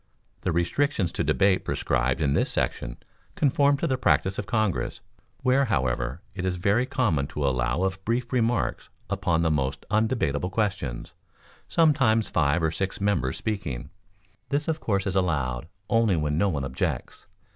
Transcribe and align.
The 0.41 0.51
restrictions 0.51 1.11
to 1.11 1.23
debate 1.23 1.63
prescribed 1.63 2.21
in 2.21 2.33
this 2.33 2.49
section 2.49 2.97
conform 3.35 3.77
to 3.77 3.85
the 3.85 3.99
practice 3.99 4.39
of 4.39 4.47
Congress, 4.47 4.99
where, 5.43 5.65
however, 5.65 6.21
it 6.33 6.43
is 6.43 6.55
very 6.55 6.87
common 6.87 7.27
to 7.27 7.47
allow 7.47 7.83
of 7.83 8.03
brief 8.03 8.33
remarks 8.33 8.89
upon 9.11 9.43
the 9.43 9.51
most 9.51 9.85
undebatable 9.91 10.49
questions, 10.49 11.13
sometimes 11.69 12.29
five 12.31 12.63
or 12.63 12.71
six 12.71 12.99
members 12.99 13.37
speaking; 13.37 13.91
this 14.49 14.67
of 14.67 14.79
course 14.79 15.05
is 15.05 15.15
allowed 15.15 15.67
only 15.87 16.15
when 16.17 16.35
no 16.35 16.49
one 16.49 16.63
objects. 16.65 17.27